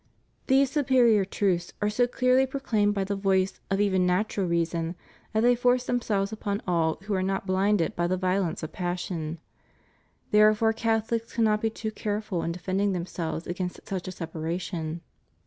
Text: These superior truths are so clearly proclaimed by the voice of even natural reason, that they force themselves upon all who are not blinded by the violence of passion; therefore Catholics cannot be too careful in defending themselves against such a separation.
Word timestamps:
These 0.47 0.71
superior 0.71 1.25
truths 1.25 1.73
are 1.79 1.91
so 1.91 2.07
clearly 2.07 2.47
proclaimed 2.47 2.95
by 2.95 3.03
the 3.03 3.15
voice 3.15 3.59
of 3.69 3.79
even 3.79 4.03
natural 4.03 4.47
reason, 4.47 4.95
that 5.31 5.41
they 5.41 5.53
force 5.53 5.85
themselves 5.85 6.31
upon 6.31 6.59
all 6.65 6.95
who 7.03 7.13
are 7.13 7.21
not 7.21 7.45
blinded 7.45 7.95
by 7.95 8.07
the 8.07 8.17
violence 8.17 8.63
of 8.63 8.71
passion; 8.73 9.37
therefore 10.31 10.73
Catholics 10.73 11.33
cannot 11.33 11.61
be 11.61 11.69
too 11.69 11.91
careful 11.91 12.41
in 12.41 12.51
defending 12.51 12.93
themselves 12.93 13.45
against 13.45 13.87
such 13.87 14.07
a 14.07 14.11
separation. 14.11 15.01